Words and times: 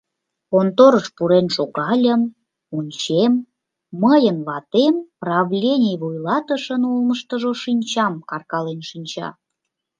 Конторыш 0.51 1.05
пурен 1.15 1.47
шогальым, 1.55 2.21
ончем, 2.77 3.33
мыйын 4.01 4.37
ватем 4.47 4.95
правлений 5.21 5.95
вуйлатышын 6.01 6.81
олмыштыжо 6.91 7.51
шинчам 7.63 8.13
каркален 8.29 8.79
шинча. 8.89 9.29